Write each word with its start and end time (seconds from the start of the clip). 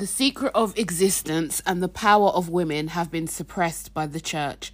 The 0.00 0.06
secret 0.06 0.52
of 0.54 0.78
existence 0.78 1.60
and 1.66 1.82
the 1.82 1.86
power 1.86 2.28
of 2.28 2.48
women 2.48 2.88
have 2.88 3.10
been 3.10 3.26
suppressed 3.26 3.92
by 3.92 4.06
the 4.06 4.18
church. 4.18 4.72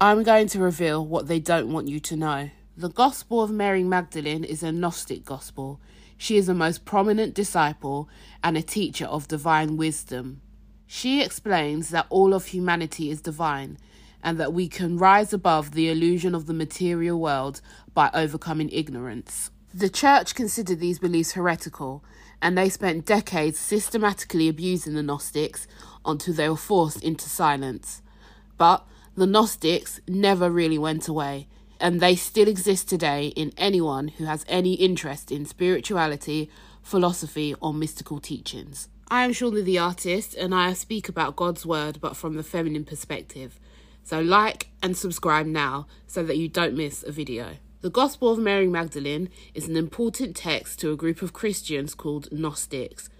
I'm 0.00 0.22
going 0.22 0.46
to 0.48 0.58
reveal 0.58 1.04
what 1.04 1.28
they 1.28 1.38
don't 1.38 1.70
want 1.70 1.88
you 1.88 2.00
to 2.00 2.16
know. 2.16 2.48
The 2.74 2.88
Gospel 2.88 3.42
of 3.42 3.50
Mary 3.50 3.82
Magdalene 3.84 4.42
is 4.42 4.62
a 4.62 4.72
Gnostic 4.72 5.22
gospel. 5.22 5.82
She 6.16 6.38
is 6.38 6.48
a 6.48 6.54
most 6.54 6.86
prominent 6.86 7.34
disciple 7.34 8.08
and 8.42 8.56
a 8.56 8.62
teacher 8.62 9.04
of 9.04 9.28
divine 9.28 9.76
wisdom. 9.76 10.40
She 10.86 11.22
explains 11.22 11.90
that 11.90 12.06
all 12.08 12.32
of 12.32 12.46
humanity 12.46 13.10
is 13.10 13.20
divine 13.20 13.76
and 14.22 14.40
that 14.40 14.54
we 14.54 14.66
can 14.68 14.96
rise 14.96 15.34
above 15.34 15.72
the 15.72 15.90
illusion 15.90 16.34
of 16.34 16.46
the 16.46 16.54
material 16.54 17.20
world 17.20 17.60
by 17.92 18.08
overcoming 18.14 18.70
ignorance. 18.70 19.50
The 19.74 19.90
church 19.90 20.34
considered 20.34 20.80
these 20.80 21.00
beliefs 21.00 21.32
heretical, 21.32 22.02
and 22.40 22.56
they 22.56 22.68
spent 22.68 23.06
decades 23.06 23.58
systematically 23.58 24.48
abusing 24.48 24.94
the 24.94 25.02
Gnostics 25.02 25.66
until 26.04 26.34
they 26.34 26.48
were 26.48 26.56
forced 26.56 27.02
into 27.02 27.28
silence. 27.28 28.02
But 28.58 28.86
the 29.16 29.26
Gnostics 29.26 30.00
never 30.08 30.50
really 30.50 30.78
went 30.78 31.08
away, 31.08 31.48
and 31.80 32.00
they 32.00 32.16
still 32.16 32.48
exist 32.48 32.88
today 32.88 33.28
in 33.28 33.52
anyone 33.56 34.08
who 34.08 34.24
has 34.24 34.44
any 34.48 34.74
interest 34.74 35.30
in 35.30 35.46
spirituality, 35.46 36.50
philosophy, 36.82 37.54
or 37.60 37.72
mystical 37.72 38.20
teachings. 38.20 38.88
I 39.08 39.24
am 39.24 39.32
Shawna 39.32 39.64
the 39.64 39.78
artist, 39.78 40.34
and 40.34 40.54
I 40.54 40.72
speak 40.72 41.08
about 41.08 41.36
God's 41.36 41.64
word 41.64 41.98
but 42.00 42.16
from 42.16 42.36
the 42.36 42.42
feminine 42.42 42.84
perspective. 42.84 43.60
So, 44.02 44.20
like 44.20 44.68
and 44.82 44.96
subscribe 44.96 45.46
now 45.46 45.86
so 46.06 46.22
that 46.24 46.36
you 46.36 46.48
don't 46.48 46.76
miss 46.76 47.02
a 47.02 47.12
video. 47.12 47.56
The 47.84 47.90
Gospel 47.90 48.32
of 48.32 48.38
Mary 48.38 48.66
Magdalene 48.66 49.28
is 49.52 49.68
an 49.68 49.76
important 49.76 50.34
text 50.34 50.78
to 50.78 50.90
a 50.90 50.96
group 50.96 51.20
of 51.20 51.34
Christians 51.34 51.94
called 51.94 52.32
Gnostics. 52.32 53.10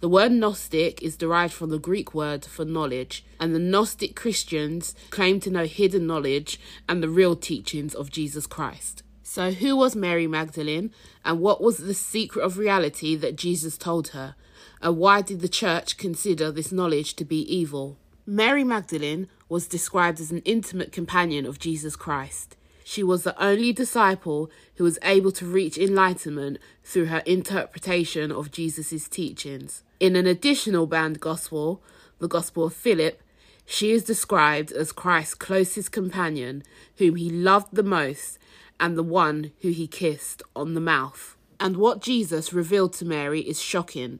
The 0.00 0.10
word 0.10 0.30
Gnostic 0.30 1.02
is 1.02 1.16
derived 1.16 1.54
from 1.54 1.70
the 1.70 1.78
Greek 1.78 2.12
word 2.12 2.44
for 2.44 2.66
knowledge, 2.66 3.24
and 3.40 3.54
the 3.54 3.58
Gnostic 3.58 4.14
Christians 4.14 4.94
claim 5.08 5.40
to 5.40 5.50
know 5.50 5.64
hidden 5.64 6.06
knowledge 6.06 6.60
and 6.86 7.02
the 7.02 7.08
real 7.08 7.34
teachings 7.34 7.94
of 7.94 8.10
Jesus 8.10 8.46
Christ. 8.46 9.02
So, 9.22 9.52
who 9.52 9.74
was 9.74 9.96
Mary 9.96 10.26
Magdalene, 10.26 10.92
and 11.24 11.40
what 11.40 11.62
was 11.62 11.78
the 11.78 11.94
secret 11.94 12.42
of 12.42 12.58
reality 12.58 13.16
that 13.16 13.36
Jesus 13.36 13.78
told 13.78 14.08
her? 14.08 14.34
And 14.82 14.98
why 14.98 15.22
did 15.22 15.40
the 15.40 15.48
church 15.48 15.96
consider 15.96 16.52
this 16.52 16.70
knowledge 16.70 17.14
to 17.14 17.24
be 17.24 17.40
evil? 17.50 17.96
Mary 18.26 18.64
Magdalene 18.64 19.28
was 19.48 19.66
described 19.66 20.20
as 20.20 20.30
an 20.30 20.42
intimate 20.44 20.92
companion 20.92 21.46
of 21.46 21.58
Jesus 21.58 21.96
Christ. 21.96 22.58
She 22.90 23.04
was 23.04 23.22
the 23.22 23.40
only 23.40 23.72
disciple 23.72 24.50
who 24.74 24.82
was 24.82 24.98
able 25.04 25.30
to 25.30 25.46
reach 25.46 25.78
enlightenment 25.78 26.58
through 26.82 27.04
her 27.04 27.22
interpretation 27.24 28.32
of 28.32 28.50
Jesus' 28.50 29.06
teachings. 29.06 29.84
In 30.00 30.16
an 30.16 30.26
additional 30.26 30.88
banned 30.88 31.20
gospel, 31.20 31.84
the 32.18 32.26
Gospel 32.26 32.64
of 32.64 32.74
Philip, 32.74 33.22
she 33.64 33.92
is 33.92 34.02
described 34.02 34.72
as 34.72 34.90
Christ's 34.90 35.36
closest 35.36 35.92
companion, 35.92 36.64
whom 36.96 37.14
he 37.14 37.30
loved 37.30 37.76
the 37.76 37.84
most, 37.84 38.40
and 38.80 38.98
the 38.98 39.04
one 39.04 39.52
who 39.60 39.68
he 39.68 39.86
kissed 39.86 40.42
on 40.56 40.74
the 40.74 40.80
mouth. 40.80 41.36
And 41.60 41.76
what 41.76 42.02
Jesus 42.02 42.52
revealed 42.52 42.92
to 42.94 43.04
Mary 43.04 43.42
is 43.42 43.62
shocking. 43.62 44.18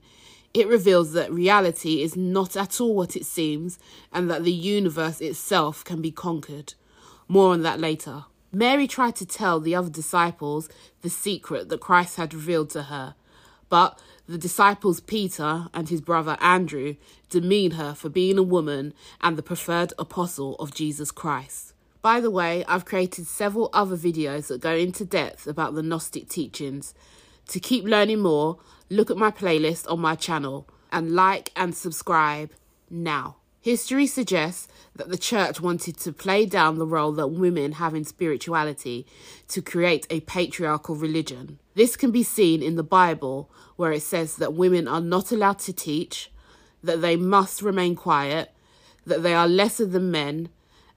It 0.54 0.68
reveals 0.68 1.12
that 1.14 1.32
reality 1.32 2.04
is 2.04 2.16
not 2.16 2.54
at 2.54 2.80
all 2.80 2.94
what 2.94 3.16
it 3.16 3.26
seems, 3.26 3.80
and 4.12 4.30
that 4.30 4.44
the 4.44 4.52
universe 4.52 5.20
itself 5.20 5.84
can 5.84 6.00
be 6.00 6.12
conquered. 6.12 6.74
More 7.26 7.52
on 7.52 7.62
that 7.62 7.80
later. 7.80 8.26
Mary 8.52 8.88
tried 8.88 9.14
to 9.16 9.26
tell 9.26 9.60
the 9.60 9.74
other 9.74 9.90
disciples 9.90 10.68
the 11.02 11.10
secret 11.10 11.68
that 11.68 11.80
Christ 11.80 12.16
had 12.16 12.34
revealed 12.34 12.70
to 12.70 12.84
her, 12.84 13.14
but 13.68 14.00
the 14.26 14.38
disciples 14.38 15.00
Peter 15.00 15.68
and 15.72 15.88
his 15.88 16.00
brother 16.00 16.36
Andrew 16.40 16.96
demean 17.28 17.72
her 17.72 17.94
for 17.94 18.08
being 18.08 18.38
a 18.38 18.42
woman 18.42 18.92
and 19.20 19.36
the 19.36 19.42
preferred 19.42 19.92
apostle 19.98 20.56
of 20.56 20.74
Jesus 20.74 21.12
Christ. 21.12 21.74
By 22.02 22.20
the 22.20 22.30
way, 22.30 22.64
I've 22.66 22.84
created 22.84 23.26
several 23.26 23.70
other 23.72 23.96
videos 23.96 24.48
that 24.48 24.60
go 24.60 24.75
into 24.75 25.04
depth 25.04 25.46
about 25.46 25.75
the 25.75 25.82
Gnostic 25.82 26.28
teachings. 26.28 26.94
To 27.48 27.60
keep 27.60 27.84
learning 27.84 28.20
more, 28.20 28.58
look 28.88 29.10
at 29.10 29.16
my 29.16 29.30
playlist 29.30 29.91
on 29.91 30.00
my 30.00 30.14
channel 30.14 30.66
and 30.91 31.12
like 31.14 31.52
and 31.54 31.75
subscribe 31.75 32.50
now. 32.88 33.36
History 33.62 34.06
suggests 34.06 34.69
that 34.97 35.10
the 35.10 35.19
church 35.19 35.60
wanted 35.60 35.98
to 35.98 36.15
play 36.15 36.47
down 36.47 36.78
the 36.78 36.87
role 36.87 37.12
that 37.12 37.28
women 37.28 37.72
have 37.72 37.94
in 37.94 38.04
spirituality 38.04 39.06
to 39.48 39.60
create 39.60 40.06
a 40.09 40.21
patriarchal 40.21 40.94
religion. 40.94 41.59
This 41.75 41.94
can 41.94 42.10
be 42.10 42.22
seen 42.22 42.62
in 42.62 42.76
the 42.76 42.82
Bible, 42.82 43.50
where 43.76 43.93
it 43.93 44.00
says 44.00 44.37
that 44.37 44.54
women 44.54 44.88
are 44.88 45.03
not 45.03 45.31
allowed 45.31 45.59
to 45.60 45.75
teach, 45.75 46.32
that 46.82 47.03
they 47.03 47.16
must 47.16 47.60
remain 47.60 47.97
quiet, 47.97 48.50
that 49.04 49.22
they 49.22 49.34
are 49.34 49.47
lesser 49.47 49.84
than 49.84 50.10
men, 50.10 50.49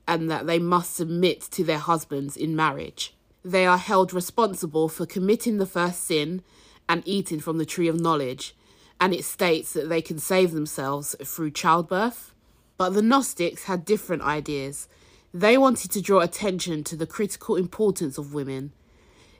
and 0.08 0.32
that 0.32 0.48
they 0.48 0.60
must 0.60 0.96
submit 0.96 1.42
to 1.42 1.66
their 1.66 1.80
husbands 1.80 2.38
in 2.38 2.56
marriage. 2.56 3.14
They 3.44 3.66
are 3.66 3.78
held 3.78 4.14
responsible 4.14 4.88
for 4.88 5.06
committing 5.06 5.58
the 5.58 5.66
first 5.66 6.06
sin 6.06 6.44
and 6.88 7.04
eating 7.06 7.42
from 7.42 7.58
the 7.58 7.66
tree 7.66 7.90
of 7.90 8.00
knowledge, 8.00 8.56
and 9.02 9.14
it 9.14 9.26
states 9.26 9.74
that 9.74 9.90
they 9.90 10.02
can 10.02 10.18
save 10.18 10.52
themselves 10.52 11.14
through 11.26 11.52
childbirth 11.52 12.34
but 12.78 12.92
the 12.92 13.02
Gnostics 13.02 13.66
had 13.66 13.86
different 13.86 14.24
ideas. 14.24 14.88
They 15.34 15.58
wanted 15.58 15.92
to 15.92 16.02
draw 16.02 16.20
attention 16.20 16.84
to 16.86 16.96
the 16.96 17.08
critical 17.08 17.56
importance 17.56 18.18
of 18.18 18.34
women. 18.34 18.72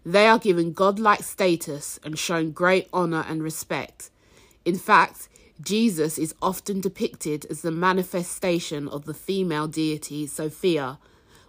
They 0.06 0.28
are 0.28 0.40
given 0.40 0.74
godlike 0.74 1.24
status 1.24 2.00
and 2.04 2.18
shown 2.18 2.52
great 2.52 2.90
honour 2.94 3.26
and 3.28 3.42
respect. 3.42 4.10
In 4.66 4.78
fact, 4.78 5.30
Jesus 5.62 6.18
is 6.18 6.36
often 6.42 6.82
depicted 6.82 7.46
as 7.50 7.62
the 7.62 7.72
manifestation 7.72 8.88
of 8.88 9.06
the 9.06 9.14
female 9.14 9.68
deity 9.68 10.28
Sophia, 10.28 11.00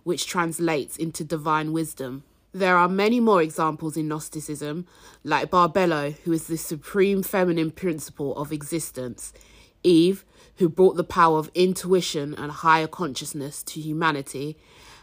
which 0.04 0.26
translates 0.26 0.96
into 0.96 1.24
divine 1.24 1.72
wisdom. 1.72 2.22
There 2.52 2.76
are 2.76 2.88
many 2.88 3.18
more 3.18 3.42
examples 3.42 3.96
in 3.96 4.06
Gnosticism, 4.06 4.86
like 5.24 5.50
Barbelo, 5.50 6.16
who 6.18 6.32
is 6.32 6.46
the 6.46 6.56
supreme 6.56 7.22
feminine 7.24 7.72
principle 7.72 8.36
of 8.36 8.52
existence. 8.52 9.32
Eve, 9.82 10.24
who 10.56 10.68
brought 10.68 10.96
the 10.96 11.04
power 11.04 11.38
of 11.38 11.50
intuition 11.54 12.34
and 12.34 12.50
higher 12.50 12.86
consciousness 12.86 13.62
to 13.62 13.80
humanity, 13.80 14.56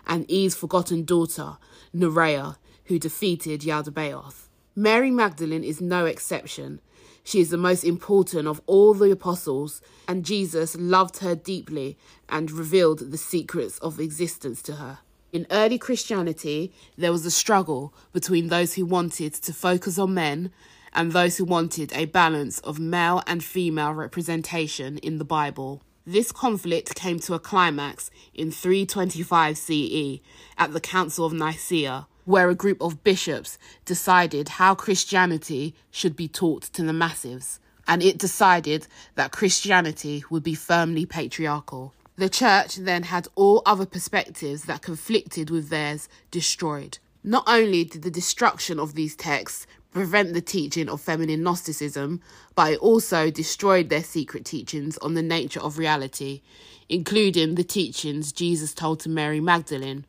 and 0.07 0.29
Eve's 0.29 0.55
forgotten 0.55 1.03
daughter, 1.03 1.57
Norea, 1.93 2.57
who 2.85 2.97
defeated 2.99 3.61
Yaldabaoth. 3.61 4.47
Mary 4.75 5.11
Magdalene 5.11 5.63
is 5.63 5.81
no 5.81 6.05
exception. 6.05 6.79
She 7.23 7.39
is 7.39 7.49
the 7.49 7.57
most 7.57 7.83
important 7.83 8.47
of 8.47 8.61
all 8.65 8.93
the 8.93 9.11
apostles, 9.11 9.81
and 10.07 10.25
Jesus 10.25 10.75
loved 10.77 11.17
her 11.17 11.35
deeply 11.35 11.97
and 12.29 12.49
revealed 12.51 13.11
the 13.11 13.17
secrets 13.17 13.77
of 13.79 13.99
existence 13.99 14.61
to 14.63 14.75
her. 14.75 14.99
In 15.31 15.47
early 15.51 15.77
Christianity, 15.77 16.73
there 16.97 17.11
was 17.11 17.25
a 17.25 17.31
struggle 17.31 17.93
between 18.11 18.47
those 18.47 18.73
who 18.73 18.85
wanted 18.85 19.33
to 19.35 19.53
focus 19.53 19.97
on 19.97 20.13
men 20.13 20.51
and 20.93 21.11
those 21.11 21.37
who 21.37 21.45
wanted 21.45 21.91
a 21.93 22.05
balance 22.05 22.59
of 22.59 22.79
male 22.79 23.21
and 23.27 23.43
female 23.43 23.93
representation 23.93 24.97
in 24.99 25.17
the 25.17 25.25
Bible. 25.25 25.81
This 26.05 26.31
conflict 26.31 26.95
came 26.95 27.19
to 27.19 27.33
a 27.33 27.39
climax 27.39 28.09
in 28.33 28.51
325 28.51 29.57
CE 29.57 30.19
at 30.57 30.73
the 30.73 30.81
Council 30.81 31.25
of 31.25 31.33
Nicaea, 31.33 32.07
where 32.25 32.49
a 32.49 32.55
group 32.55 32.81
of 32.81 33.03
bishops 33.03 33.57
decided 33.85 34.49
how 34.49 34.75
Christianity 34.75 35.75
should 35.91 36.15
be 36.15 36.27
taught 36.27 36.63
to 36.73 36.83
the 36.83 36.93
masses, 36.93 37.59
and 37.87 38.01
it 38.01 38.17
decided 38.17 38.87
that 39.15 39.31
Christianity 39.31 40.23
would 40.29 40.43
be 40.43 40.55
firmly 40.55 41.05
patriarchal. 41.05 41.93
The 42.15 42.29
church 42.29 42.75
then 42.75 43.03
had 43.03 43.27
all 43.35 43.61
other 43.65 43.85
perspectives 43.85 44.63
that 44.63 44.81
conflicted 44.81 45.49
with 45.49 45.69
theirs 45.69 46.09
destroyed. 46.29 46.99
Not 47.23 47.43
only 47.47 47.83
did 47.83 48.01
the 48.01 48.11
destruction 48.11 48.79
of 48.79 48.95
these 48.95 49.15
texts 49.15 49.67
prevent 49.91 50.33
the 50.33 50.41
teaching 50.41 50.89
of 50.89 51.01
feminine 51.01 51.43
Gnosticism, 51.43 52.21
but 52.55 52.73
it 52.73 52.79
also 52.79 53.29
destroyed 53.29 53.89
their 53.89 54.03
secret 54.03 54.45
teachings 54.45 54.97
on 54.99 55.13
the 55.13 55.21
nature 55.21 55.59
of 55.59 55.77
reality, 55.77 56.41
including 56.89 57.55
the 57.55 57.63
teachings 57.63 58.31
Jesus 58.31 58.73
told 58.73 58.99
to 59.01 59.09
Mary 59.09 59.39
Magdalene. 59.39 60.05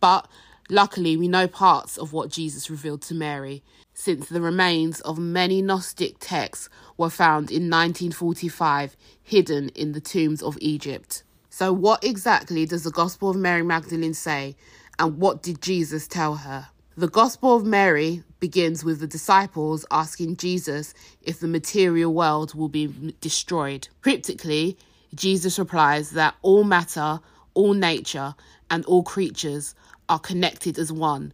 But 0.00 0.28
luckily, 0.68 1.16
we 1.16 1.28
know 1.28 1.48
parts 1.48 1.96
of 1.96 2.12
what 2.12 2.30
Jesus 2.30 2.70
revealed 2.70 3.02
to 3.02 3.14
Mary, 3.14 3.62
since 3.94 4.28
the 4.28 4.40
remains 4.40 5.00
of 5.00 5.18
many 5.18 5.62
Gnostic 5.62 6.16
texts 6.18 6.68
were 6.96 7.10
found 7.10 7.50
in 7.50 7.70
1945 7.70 8.96
hidden 9.22 9.70
in 9.70 9.92
the 9.92 10.00
tombs 10.00 10.42
of 10.42 10.58
Egypt. 10.60 11.22
So, 11.48 11.72
what 11.72 12.02
exactly 12.02 12.66
does 12.66 12.82
the 12.82 12.90
Gospel 12.90 13.30
of 13.30 13.36
Mary 13.36 13.62
Magdalene 13.62 14.14
say, 14.14 14.56
and 14.98 15.18
what 15.18 15.42
did 15.42 15.62
Jesus 15.62 16.08
tell 16.08 16.36
her? 16.36 16.68
The 16.96 17.08
Gospel 17.08 17.56
of 17.56 17.64
Mary 17.64 18.22
begins 18.44 18.84
with 18.84 19.00
the 19.00 19.06
disciples 19.06 19.86
asking 19.90 20.36
Jesus 20.36 20.92
if 21.22 21.40
the 21.40 21.48
material 21.48 22.12
world 22.12 22.52
will 22.54 22.68
be 22.68 23.14
destroyed. 23.22 23.88
Cryptically, 24.02 24.76
Jesus 25.14 25.58
replies 25.58 26.10
that 26.10 26.34
all 26.42 26.62
matter, 26.62 27.20
all 27.54 27.72
nature, 27.72 28.34
and 28.68 28.84
all 28.84 29.02
creatures 29.02 29.74
are 30.10 30.18
connected 30.18 30.78
as 30.78 30.92
one, 30.92 31.32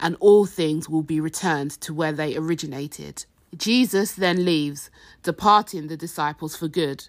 and 0.00 0.16
all 0.18 0.46
things 0.46 0.88
will 0.88 1.02
be 1.02 1.20
returned 1.20 1.72
to 1.82 1.92
where 1.92 2.12
they 2.12 2.34
originated. 2.34 3.26
Jesus 3.54 4.12
then 4.14 4.46
leaves, 4.46 4.88
departing 5.22 5.88
the 5.88 5.96
disciples 5.98 6.56
for 6.56 6.68
good, 6.68 7.06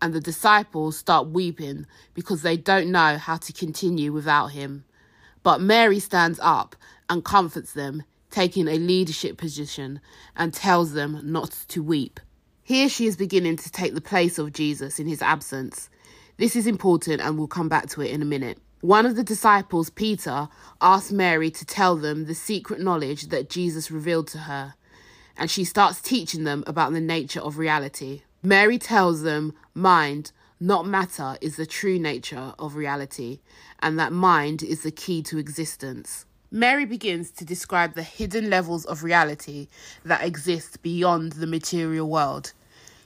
and 0.00 0.14
the 0.14 0.20
disciples 0.20 0.96
start 0.96 1.26
weeping 1.30 1.84
because 2.14 2.42
they 2.42 2.56
don't 2.56 2.92
know 2.92 3.18
how 3.18 3.38
to 3.38 3.52
continue 3.52 4.12
without 4.12 4.52
him. 4.52 4.84
But 5.42 5.60
Mary 5.60 5.98
stands 5.98 6.38
up 6.40 6.76
and 7.10 7.24
comforts 7.24 7.72
them, 7.72 8.04
taking 8.34 8.66
a 8.66 8.78
leadership 8.78 9.36
position, 9.36 10.00
and 10.36 10.52
tells 10.52 10.92
them 10.92 11.20
not 11.22 11.52
to 11.68 11.82
weep. 11.82 12.18
Here 12.64 12.88
she 12.88 13.06
is 13.06 13.16
beginning 13.16 13.58
to 13.58 13.70
take 13.70 13.94
the 13.94 14.00
place 14.00 14.38
of 14.38 14.52
Jesus 14.52 14.98
in 14.98 15.06
his 15.06 15.22
absence. 15.22 15.88
This 16.36 16.56
is 16.56 16.66
important 16.66 17.20
and 17.20 17.38
we'll 17.38 17.46
come 17.46 17.68
back 17.68 17.88
to 17.90 18.00
it 18.00 18.10
in 18.10 18.22
a 18.22 18.24
minute. 18.24 18.58
One 18.80 19.06
of 19.06 19.14
the 19.14 19.22
disciples, 19.22 19.88
Peter, 19.88 20.48
asked 20.80 21.12
Mary 21.12 21.50
to 21.52 21.64
tell 21.64 21.94
them 21.94 22.24
the 22.24 22.34
secret 22.34 22.80
knowledge 22.80 23.28
that 23.28 23.48
Jesus 23.48 23.90
revealed 23.90 24.26
to 24.28 24.38
her, 24.38 24.74
and 25.36 25.48
she 25.48 25.64
starts 25.64 26.00
teaching 26.00 26.42
them 26.42 26.64
about 26.66 26.92
the 26.92 27.00
nature 27.00 27.40
of 27.40 27.56
reality. 27.56 28.22
Mary 28.42 28.78
tells 28.78 29.22
them 29.22 29.54
mind, 29.74 30.32
not 30.58 30.86
matter, 30.86 31.38
is 31.40 31.54
the 31.56 31.66
true 31.66 31.98
nature 31.98 32.52
of 32.58 32.74
reality, 32.74 33.38
and 33.80 33.98
that 33.98 34.12
mind 34.12 34.62
is 34.62 34.82
the 34.82 34.90
key 34.90 35.22
to 35.22 35.38
existence. 35.38 36.26
Mary 36.54 36.84
begins 36.84 37.32
to 37.32 37.44
describe 37.44 37.94
the 37.94 38.02
hidden 38.04 38.48
levels 38.48 38.84
of 38.84 39.02
reality 39.02 39.66
that 40.04 40.22
exist 40.22 40.80
beyond 40.82 41.32
the 41.32 41.48
material 41.48 42.08
world. 42.08 42.52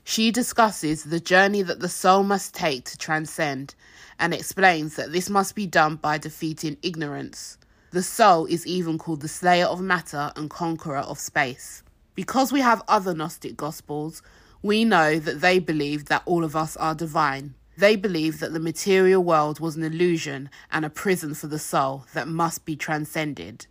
She 0.05 0.31
discusses 0.31 1.05
the 1.05 1.19
journey 1.19 1.63
that 1.63 1.81
the 1.81 1.89
soul 1.89 2.25
must 2.25 2.55
take 2.55 2.85
to 2.85 2.99
transcend 2.99 3.75
and 4.19 4.35
explains 4.35 4.97
that 4.97 5.13
this 5.13 5.31
must 5.31 5.55
be 5.55 5.67
done 5.67 5.97
by 5.97 6.19
defeating 6.19 6.77
ignorance. 6.83 7.57
The 7.91 8.03
soul 8.03 8.45
is 8.45 8.67
even 8.67 8.99
called 8.99 9.23
the 9.23 9.29
slayer 9.29 9.65
of 9.65 9.81
matter 9.81 10.31
and 10.37 10.51
conqueror 10.51 10.99
of 10.99 11.19
space. 11.19 11.83
Because 12.15 12.53
we 12.53 12.61
have 12.61 12.83
other 12.87 13.15
Gnostic 13.15 13.57
Gospels, 13.57 14.21
we 14.61 14.85
know 14.85 15.19
that 15.19 15.41
they 15.41 15.59
believe 15.59 16.05
that 16.11 16.23
all 16.27 16.45
of 16.45 16.55
us 16.55 16.77
are 16.77 16.95
divine. 16.95 17.55
They 17.79 17.95
believed 17.95 18.41
that 18.41 18.53
the 18.53 18.59
material 18.59 19.23
world 19.23 19.61
was 19.61 19.77
an 19.77 19.85
illusion 19.85 20.51
and 20.73 20.85
a 20.85 20.91
prison 20.91 21.33
for 21.35 21.47
the 21.47 21.61
soul 21.61 22.07
that 22.13 22.27
must 22.27 22.65
be 22.65 22.75
transcended, 22.75 23.69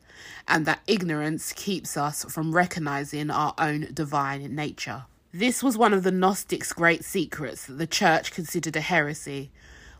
and 0.48 0.66
that 0.66 0.80
ignorance 0.88 1.52
keeps 1.52 1.98
us 1.98 2.24
from 2.24 2.56
recognizing 2.56 3.30
our 3.30 3.54
own 3.58 3.90
divine 3.94 4.56
nature. 4.56 5.04
This 5.34 5.62
was 5.62 5.78
one 5.78 5.94
of 5.94 6.04
the 6.04 6.12
Gnostics' 6.12 6.72
great 6.72 7.04
secrets 7.04 7.66
that 7.66 7.74
the 7.74 7.86
church 7.86 8.32
considered 8.32 8.78
a 8.78 8.80
heresy. 8.82 9.52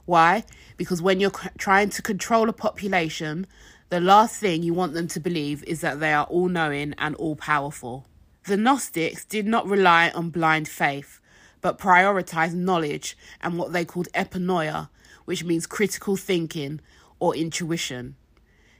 Why? 0.06 0.46
Because 0.78 1.02
when 1.02 1.20
you're 1.20 1.32
trying 1.58 1.90
to 1.90 2.02
control 2.02 2.48
a 2.48 2.54
population, 2.54 3.46
the 3.90 4.00
last 4.00 4.40
thing 4.40 4.64
you 4.64 4.74
want 4.74 4.94
them 4.94 5.10
to 5.10 5.20
believe 5.20 5.66
is 5.66 5.82
that 5.82 6.00
they 6.00 6.14
are 6.14 6.28
all 6.28 6.48
knowing 6.48 6.96
and 6.98 7.14
all 7.16 7.36
powerful. 7.36 8.06
The 8.46 8.56
Gnostics 8.56 9.26
did 9.26 9.46
not 9.46 9.68
rely 9.68 10.12
on 10.12 10.30
blind 10.30 10.70
faith, 10.70 11.20
but 11.62 11.80
prioritized 11.80 12.54
knowledge 12.54 13.18
and 13.42 13.58
what 13.58 13.74
they 13.74 13.86
called 13.86 14.08
epinoia, 14.14 14.90
which 15.26 15.44
means 15.44 15.66
critical 15.66 16.16
thinking 16.16 16.80
or 17.20 17.36
intuition. 17.36 18.16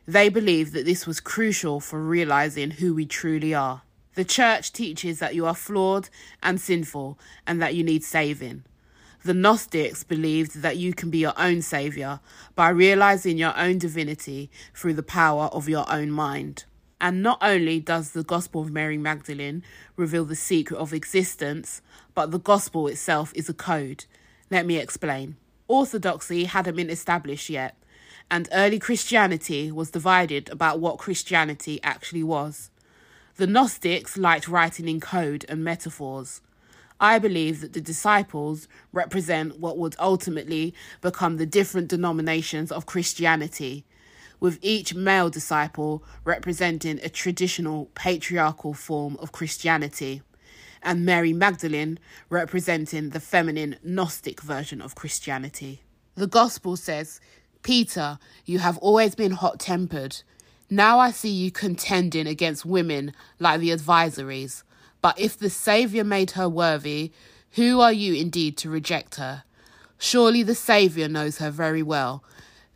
They 0.08 0.30
believed 0.30 0.74
that 0.74 0.86
this 0.86 1.06
was 1.06 1.20
crucial 1.20 1.80
for 1.80 2.02
realizing 2.02 2.72
who 2.72 2.96
we 2.96 3.06
truly 3.06 3.54
are. 3.54 3.82
The 4.16 4.24
church 4.24 4.72
teaches 4.72 5.20
that 5.20 5.36
you 5.36 5.46
are 5.46 5.54
flawed 5.54 6.10
and 6.42 6.60
sinful 6.60 7.20
and 7.46 7.62
that 7.62 7.76
you 7.76 7.84
need 7.84 8.04
saving. 8.04 8.64
The 9.24 9.34
Gnostics 9.34 10.04
believed 10.04 10.62
that 10.62 10.78
you 10.78 10.94
can 10.94 11.10
be 11.10 11.18
your 11.18 11.34
own 11.38 11.62
saviour 11.62 12.22
by 12.56 12.70
realizing 12.70 13.38
your 13.38 13.56
own 13.58 13.78
divinity 13.78 14.50
through 14.74 14.94
the 14.94 15.04
power 15.04 15.46
of 15.46 15.68
your 15.68 15.86
own 15.92 16.12
mind. 16.12 16.64
And 17.00 17.22
not 17.22 17.38
only 17.42 17.80
does 17.80 18.12
the 18.12 18.24
Gospel 18.24 18.62
of 18.62 18.72
Mary 18.72 18.98
Magdalene 18.98 19.64
reveal 19.96 20.26
the 20.26 20.36
secret 20.36 20.78
of 20.78 20.94
existence, 20.94 21.82
but 22.16 22.32
the 22.32 22.40
Gospel 22.40 22.88
itself 22.88 23.32
is 23.36 23.50
a 23.50 23.54
code. 23.54 24.06
Let 24.50 24.66
me 24.66 24.78
explain. 24.78 25.36
Orthodoxy 25.68 26.46
hadn't 26.46 26.76
been 26.76 26.90
established 26.90 27.50
yet, 27.50 27.78
and 28.32 28.50
early 28.52 28.80
Christianity 28.80 29.72
was 29.72 29.92
divided 29.92 30.50
about 30.50 30.80
what 30.80 30.98
Christianity 30.98 31.80
actually 31.84 32.24
was. 32.24 32.72
The 33.36 33.48
Gnostics 33.48 34.18
liked 34.18 34.48
writing 34.48 34.88
in 34.88 35.00
code 35.00 35.46
and 35.48 35.64
metaphors. 35.64 36.42
I 37.00 37.20
believe 37.20 37.62
that 37.62 37.74
the 37.74 37.82
disciples 37.82 38.68
represent 38.92 39.60
what 39.60 39.78
would 39.78 39.96
ultimately 40.00 40.74
become 41.02 41.38
the 41.38 41.46
different 41.46 41.90
denominations 41.90 42.72
of 42.72 42.88
Christianity 42.88 43.86
with 44.40 44.60
each 44.62 44.94
male 44.94 45.30
disciple 45.30 46.04
representing 46.24 47.00
a 47.02 47.10
traditional 47.10 47.88
patriarchal 47.96 48.74
form 48.74 49.18
of 49.20 49.32
Christianity, 49.32 50.22
and 50.84 51.06
Mary 51.06 51.34
Magdalene 51.34 52.00
representing 52.30 53.10
the 53.10 53.20
feminine 53.20 53.78
Gnostic 53.84 54.42
version 54.42 54.82
of 54.82 54.96
Christianity. 54.96 55.82
The 56.16 56.28
Gospel 56.28 56.76
says, 56.76 57.20
Peter, 57.64 58.20
you 58.46 58.60
have 58.60 58.78
always 58.78 59.16
been 59.16 59.32
hot 59.32 59.60
tempered. 59.60 60.22
Now 60.70 61.00
I 61.00 61.12
see 61.12 61.30
you 61.30 61.52
contending 61.52 62.28
against 62.28 62.66
women 62.66 63.14
like 63.40 63.60
the 63.60 63.72
advisories. 63.72 64.64
But 65.02 65.20
if 65.20 65.38
the 65.38 65.50
Saviour 65.50 66.04
made 66.04 66.32
her 66.32 66.48
worthy, 66.48 67.12
who 67.52 67.82
are 67.82 67.94
you 67.94 68.14
indeed 68.14 68.58
to 68.58 68.70
reject 68.70 69.16
her? 69.16 69.44
Surely 69.98 70.44
the 70.44 70.56
Saviour 70.56 71.08
knows 71.08 71.40
her 71.40 71.50
very 71.50 71.82
well 71.82 72.24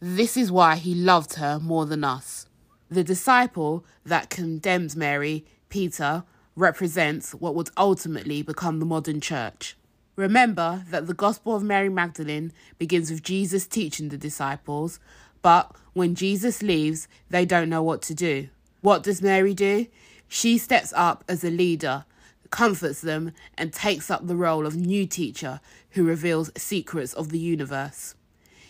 this 0.02 0.36
is 0.36 0.52
why 0.52 0.78
he 0.78 0.96
loved 0.96 1.36
her 1.36 1.60
more 1.60 1.86
than 1.86 2.04
us. 2.04 2.48
The 2.90 3.04
disciple 3.04 3.86
that 4.04 4.32
condemns 4.32 4.96
Mary, 4.96 5.46
Peter, 5.70 6.24
represents 6.56 7.34
what 7.36 7.54
would 7.54 7.70
ultimately 7.78 8.42
become 8.42 8.80
the 8.80 8.86
modern 8.86 9.22
church. 9.22 9.78
Remember 10.16 10.84
that 10.90 11.06
the 11.06 11.14
Gospel 11.14 11.56
of 11.56 11.64
Mary 11.64 11.88
Magdalene 11.88 12.52
begins 12.80 13.12
with 13.12 13.22
Jesus 13.22 13.68
teaching 13.68 14.10
the 14.10 14.18
disciples, 14.18 15.00
but 15.44 15.74
when 15.94 16.16
Jesus 16.16 16.64
leaves, 16.64 17.08
they 17.30 17.46
don't 17.46 17.70
know 17.70 17.84
what 17.84 18.02
to 18.04 18.16
do. 18.16 18.50
What 18.82 19.04
does 19.04 19.22
Mary 19.22 19.54
do? 19.54 19.86
She 20.28 20.58
steps 20.58 20.92
up 20.96 21.24
as 21.30 21.44
a 21.44 21.52
leader, 21.52 22.06
comforts 22.50 23.02
them, 23.02 23.34
and 23.56 23.72
takes 23.72 24.10
up 24.10 24.26
the 24.26 24.36
role 24.36 24.66
of 24.66 24.76
new 24.76 25.06
teacher 25.06 25.62
who 25.92 26.04
reveals 26.04 26.52
secrets 26.58 27.14
of 27.14 27.30
the 27.30 27.40
universe. 27.40 28.16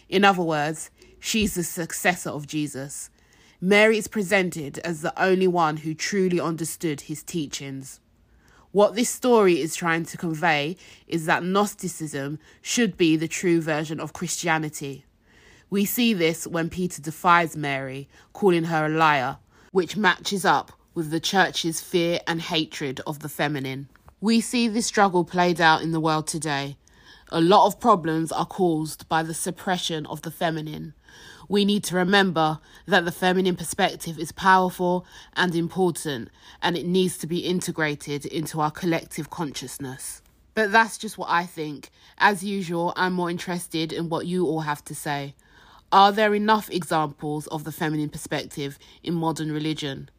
In 0.10 0.26
other 0.26 0.44
words, 0.44 0.90
She's 1.24 1.54
the 1.54 1.64
successor 1.64 2.32
of 2.32 2.48
Jesus. 2.48 3.12
Mary 3.62 4.00
is 4.00 4.08
presented 4.08 4.80
as 4.80 5.02
the 5.02 5.14
only 5.22 5.48
one 5.48 5.78
who 5.78 5.94
truly 5.94 6.40
understood 6.40 7.02
his 7.02 7.22
teachings. 7.22 8.00
What 8.72 8.96
this 8.96 9.12
story 9.12 9.62
is 9.62 9.76
trying 9.76 10.06
to 10.06 10.18
convey 10.18 10.78
is 11.08 11.28
that 11.28 11.44
Gnosticism 11.44 12.40
should 12.64 12.98
be 12.98 13.16
the 13.16 13.28
true 13.28 13.62
version 13.62 14.00
of 14.00 14.14
Christianity. 14.14 15.06
We 15.70 15.86
see 15.86 16.16
this 16.16 16.48
when 16.48 16.72
Peter 16.72 17.04
defies 17.04 17.56
Mary, 17.56 18.10
calling 18.34 18.64
her 18.66 18.88
a 18.88 18.90
liar, 18.90 19.38
which 19.72 19.96
matches 19.96 20.44
up 20.44 20.72
with 20.96 21.12
the 21.12 21.20
church's 21.20 21.82
fear 21.82 22.20
and 22.26 22.42
hatred 22.42 23.00
of 23.06 23.20
the 23.20 23.30
feminine. 23.30 23.90
We 24.22 24.42
see 24.42 24.68
this 24.68 24.88
struggle 24.88 25.24
played 25.24 25.62
out 25.62 25.84
in 25.84 25.92
the 25.92 26.02
world 26.02 26.26
today. 26.26 26.78
A 27.30 27.40
lot 27.40 27.68
of 27.68 27.80
problems 27.80 28.32
are 28.32 28.46
caused 28.46 29.08
by 29.08 29.22
the 29.22 29.36
suppression 29.36 30.08
of 30.08 30.24
the 30.24 30.32
feminine 30.32 30.96
we 31.52 31.66
need 31.66 31.84
to 31.84 31.98
remember 31.98 32.60
that 32.86 33.04
the 33.04 33.12
feminine 33.12 33.58
perspective 33.58 34.18
is 34.18 34.32
powerful 34.32 35.06
and 35.36 35.54
important, 35.54 36.30
and 36.62 36.78
it 36.78 36.86
needs 36.86 37.18
to 37.18 37.28
be 37.28 37.40
integrated 37.40 38.26
into 38.26 38.62
our 38.62 38.72
collective 38.72 39.30
consciousness. 39.30 40.22
But 40.54 40.72
that's 40.72 40.98
just 40.98 41.18
what 41.18 41.30
I 41.30 41.46
think. 41.46 41.90
As 42.18 42.42
usual, 42.42 42.94
I'm 42.96 43.12
more 43.12 43.30
interested 43.30 43.92
in 43.92 44.08
what 44.08 44.28
you 44.28 44.46
all 44.46 44.62
have 44.62 44.82
to 44.86 44.96
say. 44.96 45.36
Are 45.92 46.14
there 46.14 46.34
enough 46.34 46.70
examples 46.70 47.48
of 47.48 47.66
the 47.66 47.74
feminine 47.74 48.08
perspective 48.08 48.80
in 49.04 49.14
modern 49.14 49.52
religion? 49.52 50.10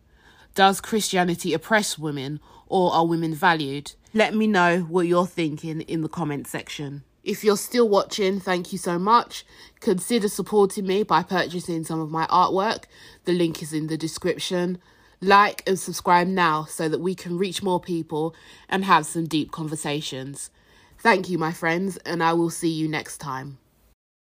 Does 0.55 0.83
Christianity 0.83 1.55
oppress 1.55 1.99
women 1.99 2.41
or 2.67 2.93
are 2.93 3.07
women 3.07 3.35
valued? 3.35 3.95
Let 4.13 4.35
me 4.35 4.47
know 4.47 4.81
what 4.81 5.07
you're 5.07 5.27
thinking 5.27 5.81
in 5.81 6.03
the 6.03 6.11
comment 6.11 6.47
section. 6.47 7.05
If 7.25 7.45
you're 7.45 7.57
still 7.57 7.89
watching, 7.89 8.41
thank 8.41 8.73
you 8.73 8.79
so 8.79 8.99
much. 8.99 9.45
Consider 9.81 10.29
supporting 10.29 10.87
me 10.87 11.05
by 11.05 11.23
purchasing 11.23 11.85
some 11.85 12.01
of 12.01 12.11
my 12.11 12.27
artwork. 12.27 12.85
The 13.25 13.33
link 13.33 13.63
is 13.63 13.73
in 13.73 13.87
the 13.87 13.97
description. 13.97 14.79
Like 15.21 15.63
and 15.67 15.79
subscribe 15.79 16.27
now 16.27 16.65
so 16.65 16.89
that 16.89 16.99
we 16.99 17.15
can 17.15 17.39
reach 17.39 17.63
more 17.63 17.81
people 17.81 18.35
and 18.69 18.85
have 18.85 19.07
some 19.07 19.27
deep 19.27 19.53
conversations. 19.53 20.51
Thank 20.99 21.29
you, 21.29 21.39
my 21.39 21.53
friends, 21.53 21.97
and 21.99 22.25
I 22.25 22.33
will 22.33 22.51
see 22.51 22.71
you 22.71 22.89
next 22.89 23.19
time. 23.19 23.59